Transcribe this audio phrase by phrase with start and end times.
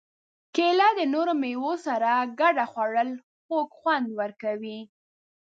[0.55, 2.09] کېله د نورو مېوو سره
[2.39, 3.09] ګډه خوړل
[3.45, 4.79] خوږ خوند ورکوي.